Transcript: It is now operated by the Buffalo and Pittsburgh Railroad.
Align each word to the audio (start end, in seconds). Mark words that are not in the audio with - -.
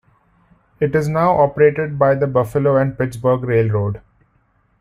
It 0.79 0.95
is 0.95 1.07
now 1.07 1.37
operated 1.37 1.99
by 1.99 2.15
the 2.15 2.25
Buffalo 2.25 2.75
and 2.75 2.97
Pittsburgh 2.97 3.43
Railroad. 3.43 4.01